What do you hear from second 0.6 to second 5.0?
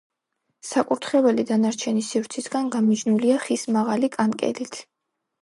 საკურთხეველი დანარჩენი სივრცისგან გამიჯნულია ხის მაღალი კანკელით.